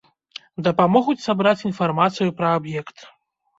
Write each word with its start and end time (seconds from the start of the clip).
Дапамогуць 0.67 1.23
сабраць 1.27 1.65
інфармацыю 1.71 2.29
пра 2.43 2.53
аб'ект. 2.63 3.09